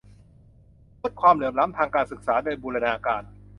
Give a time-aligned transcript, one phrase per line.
[1.01, 3.23] ลดความเหลื่อมล้ำทางการศึกษาโดยบูรณาการ